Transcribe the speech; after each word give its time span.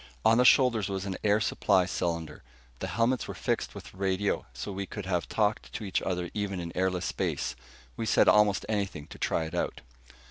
On 0.25 0.39
the 0.39 0.45
shoulders 0.45 0.89
was 0.89 1.05
an 1.05 1.15
air 1.23 1.39
supply 1.39 1.85
cylinder. 1.85 2.41
The 2.79 2.87
helmets 2.87 3.27
were 3.27 3.35
fixed 3.35 3.75
with 3.75 3.93
radio, 3.93 4.47
so 4.51 4.71
we 4.71 4.87
could 4.87 5.05
have 5.05 5.29
talked 5.29 5.71
to 5.73 5.83
each 5.83 6.01
other 6.01 6.31
even 6.33 6.59
in 6.59 6.75
airless 6.75 7.05
space. 7.05 7.55
We 7.95 8.07
said 8.07 8.27
almost 8.27 8.65
anything 8.67 9.05
to 9.09 9.19
try 9.19 9.43
it 9.43 9.53
out. 9.53 9.81